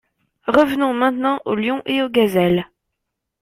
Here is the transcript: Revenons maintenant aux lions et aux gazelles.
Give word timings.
Revenons 0.47 0.95
maintenant 0.95 1.39
aux 1.45 1.53
lions 1.53 1.83
et 1.85 2.01
aux 2.01 2.09
gazelles. 2.09 2.65